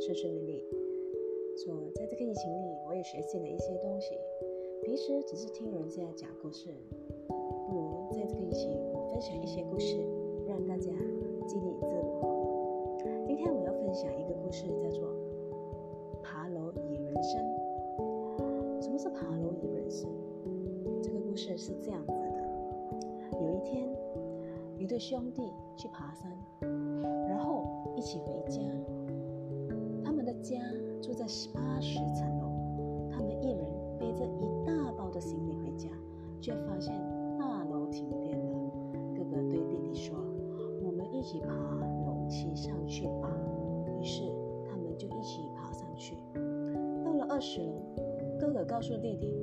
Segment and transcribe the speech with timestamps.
[0.00, 0.64] 顺顺利利。
[1.62, 4.14] 说在这个疫情里，我也学习了一些东西。
[4.82, 6.70] 平时只是听人家讲故事，
[7.28, 8.70] 不如在这个疫情，
[9.10, 9.98] 分享一些故事，
[10.48, 10.90] 让大家
[11.46, 12.96] 激励自我。
[13.26, 15.04] 今天我要分享一个故事，叫做
[16.22, 17.38] 《爬楼与人生》。
[18.80, 20.10] 什么是爬楼与人生？
[21.02, 23.86] 这个故事是这样子的：有一天，
[24.78, 25.42] 一对兄弟
[25.76, 26.32] 去爬山，
[27.28, 28.62] 然后一起回家。
[30.04, 30.58] 他们的家
[31.00, 33.64] 住在八十层楼，他们一人
[33.98, 35.88] 背着一大包的行李回家，
[36.40, 36.94] 却发现
[37.38, 38.70] 大楼停电了。
[39.14, 40.16] 哥哥对弟弟说
[40.84, 41.48] ：“我们一起爬
[42.06, 43.30] 楼梯上去吧。”
[44.00, 44.22] 于是
[44.68, 46.16] 他们就一起爬上去。
[47.04, 47.72] 到了二十楼，
[48.38, 49.34] 哥哥告诉弟弟：“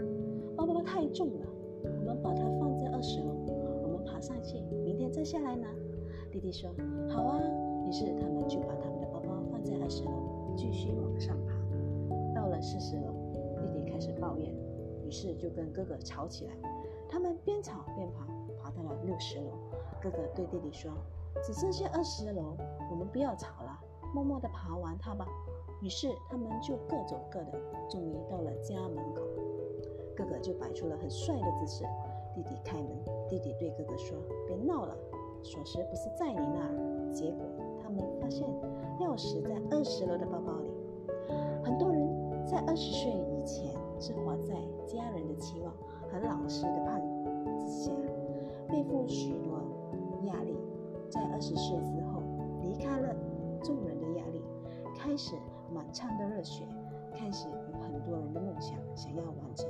[0.56, 1.46] 包包太重了，
[1.84, 3.36] 我们把它放在二十楼，
[3.84, 5.68] 我们爬上去，明天再下来拿。”
[6.32, 6.70] 弟弟说
[7.08, 7.42] ：“好啊。”
[7.88, 10.12] 于是他们就把他们的包包放在二十楼，
[10.58, 11.54] 继续往上爬。
[12.36, 13.14] 到了四十楼，
[13.62, 14.52] 弟弟开始抱怨，
[15.06, 16.54] 于是就跟哥哥吵起来。
[17.08, 18.26] 他们边吵边爬，
[18.62, 19.52] 爬到了六十楼。
[20.02, 20.92] 哥哥对弟弟说
[21.46, 22.58] ：“只剩下二十楼，
[22.92, 23.80] 我们不要吵了，
[24.14, 25.28] 默默地爬完它吧。”
[25.82, 27.52] 于是他们就各走各的，
[27.88, 29.22] 终于到了家门口。
[30.16, 31.84] 哥哥就摆出了很帅的姿势。
[32.34, 32.90] 弟弟开门，
[33.30, 34.98] 弟弟对哥哥说：“别闹了，
[35.44, 37.46] 锁匙不是在你那儿。”结果
[37.88, 38.46] 他们发现
[39.00, 40.70] 钥匙在二十楼的包包里。
[41.64, 45.74] 很多人在二十岁以前是活在家人的期望
[46.12, 47.02] 和老师的盼
[47.58, 47.92] 之下，
[48.68, 49.62] 背负许多
[50.26, 50.58] 压力。
[51.10, 52.22] 在二十岁之后，
[52.62, 53.16] 离开了
[53.64, 54.44] 众人的压力，
[54.94, 55.36] 开始
[55.74, 56.66] 满腔的热血，
[57.14, 59.66] 开始有很多人的梦想想要完成。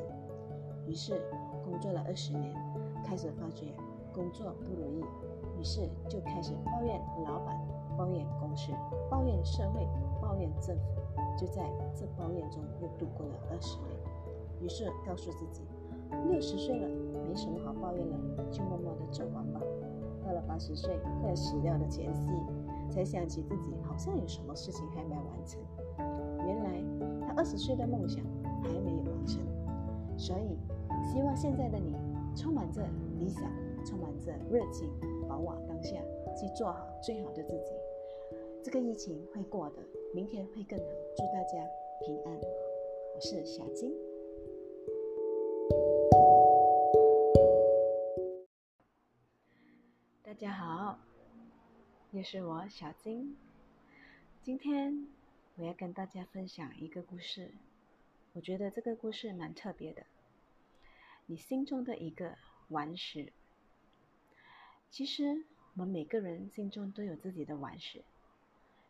[0.87, 1.21] 于是
[1.63, 2.51] 工作了二十年，
[3.05, 3.67] 开始发觉
[4.11, 5.05] 工作不如意，
[5.59, 7.55] 于是就开始抱怨老板、
[7.97, 8.71] 抱怨公司、
[9.09, 9.87] 抱怨社会、
[10.21, 10.83] 抱怨政府。
[11.37, 11.61] 就在
[11.93, 13.89] 这抱怨中又度过了二十年。
[14.61, 15.61] 于是告诉自己，
[16.29, 16.87] 六十岁了，
[17.27, 18.17] 没什么好抱怨了，
[18.51, 19.59] 就默默的走完吧。
[20.25, 22.29] 到了八十岁快要死掉的前夕，
[22.89, 25.61] 才想起自己好像有什么事情还没完成。
[26.45, 26.83] 原来
[27.21, 28.23] 他二十岁的梦想
[28.63, 29.39] 还没有完成。
[30.17, 30.57] 所以，
[31.05, 31.95] 希望现在的你
[32.35, 32.81] 充满着
[33.19, 33.43] 理想，
[33.85, 34.89] 充满着热情，
[35.29, 35.97] 把握当下，
[36.35, 37.76] 去做好最好的自己。
[38.67, 39.81] 这个疫情会过的，
[40.13, 40.85] 明天会更好。
[41.15, 41.65] 祝大家
[42.01, 42.37] 平安。
[43.15, 43.93] 我是小金。
[50.21, 50.99] 大家好，
[52.11, 53.37] 又是我小金。
[54.43, 55.07] 今天
[55.55, 57.51] 我要跟大家分享一个故事。
[58.33, 60.03] 我觉得这个故事蛮特别的。
[61.27, 62.35] 你心中的一个
[62.67, 63.31] 顽石。
[64.89, 65.45] 其实
[65.75, 68.03] 我们每个人心中都有自己的顽石。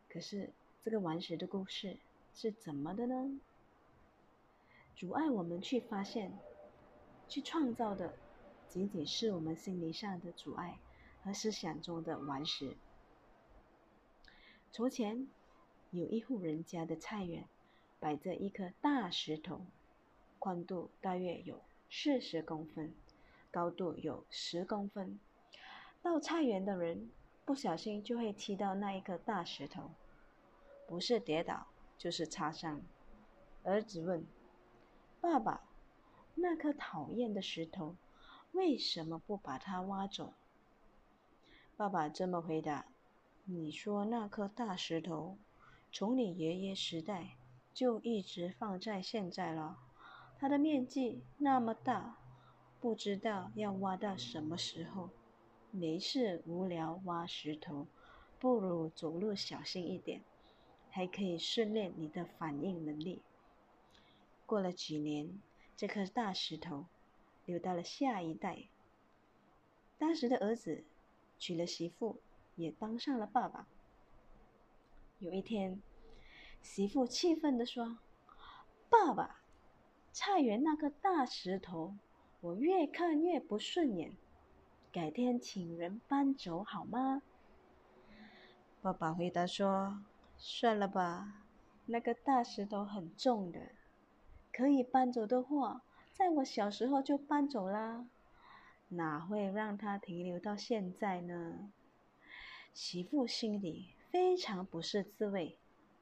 [0.10, 0.50] 可是
[0.84, 1.98] 这个顽石的故事
[2.34, 3.40] 是怎么的呢？
[4.96, 6.32] 阻碍我们去发现、
[7.28, 8.14] 去创造的，
[8.68, 10.80] 仅仅是我们心灵上的阻碍
[11.24, 12.76] 和思想中的顽石。
[14.72, 15.28] 从前
[15.92, 17.46] 有一户人家的菜园，
[18.00, 19.62] 摆着一颗大石头，
[20.40, 22.94] 宽度大约有四十公分，
[23.52, 25.20] 高度有十公分。
[26.02, 27.10] 到菜园的人
[27.48, 29.92] 不小心就会踢到那一颗大石头。
[30.86, 32.82] 不是跌倒，就是擦伤。
[33.64, 34.26] 儿子问
[35.22, 35.62] ：“爸爸，
[36.36, 37.96] 那颗讨厌的石头，
[38.52, 40.34] 为什么不把它挖走？”
[41.78, 42.86] 爸爸这么回答
[43.46, 45.38] ：“你说那颗大石头，
[45.90, 47.38] 从你爷爷时代
[47.74, 49.78] 就一直放在现在了。
[50.38, 52.18] 它的面积那么大，
[52.82, 55.12] 不知道要挖到什么时候。
[55.78, 57.88] 没事无聊挖石头，
[58.40, 60.22] 不如走路小心一点。”
[60.90, 63.22] 还可以训练你的反应能力。
[64.48, 65.40] 过了几年，
[65.76, 66.86] 这颗大石头
[67.46, 68.64] 留到了下一代。
[70.00, 70.84] 当时的儿子
[71.38, 72.20] 娶了媳妇，
[72.56, 73.68] 也当上了爸爸。
[75.20, 75.80] 有一天，
[76.64, 78.00] 媳妇气愤地说
[78.90, 79.42] ：“爸爸，
[80.12, 81.96] 菜园那颗大石头，
[82.42, 84.14] 我越看越不顺眼，
[84.98, 87.22] 改天请人搬走好吗？”
[88.82, 90.04] 爸爸回答说。
[90.40, 91.44] 算了吧，
[91.86, 93.60] 那个大石头很重的，
[94.52, 98.08] 可以搬走的话，在我小时候就搬走啦，
[98.90, 101.72] 哪会让它停留到现在呢？
[102.74, 105.60] 媳妇心里非常不是滋味，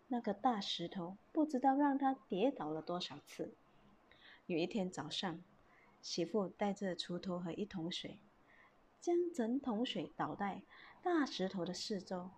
[0.07, 3.55] 那个大石头不知道让他跌倒了多少次。
[4.45, 5.41] 有一天早上，
[6.01, 8.19] 媳妇带着锄头和一桶水，
[9.05, 10.63] 将整桶水倒在
[11.03, 12.31] 大石头的四周。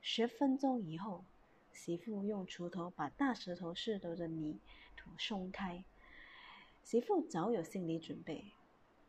[0.00, 1.22] 十分钟以后，
[1.70, 4.58] 媳妇用锄头把大石头四周的泥
[4.96, 5.84] 土松开。
[6.82, 8.52] 媳妇早有心理准备，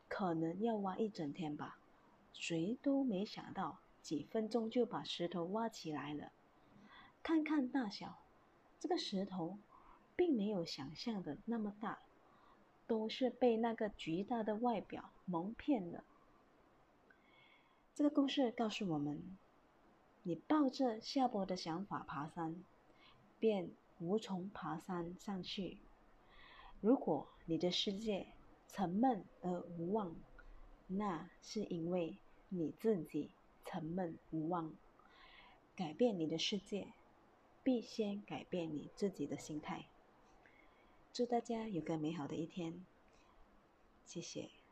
[0.10, 1.78] 可能要挖一整天吧。
[2.34, 6.34] 谁都没想到，几分钟就把石头挖起来了。
[7.24, 8.20] 看看大小，
[8.82, 9.58] 这个石头
[10.18, 12.00] 并没有想象的那么大，
[12.86, 16.04] 都是被那个巨大的外表蒙骗了。
[17.95, 19.38] 这个故事告诉我们：
[20.24, 22.56] 你抱着下坡的想法爬山，
[23.40, 23.69] 便
[24.00, 25.78] 无从爬山上去。
[26.81, 28.25] 如果你的世界
[28.68, 30.16] 沉闷而无望，
[30.88, 32.18] 那是因为
[32.50, 33.30] 你自己
[33.63, 34.74] 沉闷无望。
[35.75, 36.88] 改变你的世界，
[37.62, 39.86] 必先改变你自己的心态。
[41.13, 42.84] 祝大家有个美好的一天，
[44.04, 44.62] 谢谢。